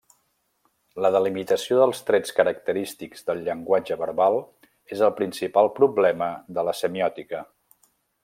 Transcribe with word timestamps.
La 1.05 1.09
delimitació 1.15 1.75
dels 1.81 1.99
trets 2.07 2.33
característics 2.39 3.27
del 3.27 3.43
llenguatge 3.49 3.97
verbal 4.01 4.39
és 4.97 5.05
el 5.09 5.15
principal 5.21 5.71
problema 5.83 6.31
de 6.59 6.65
la 6.71 6.77
semiòtica. 6.83 7.43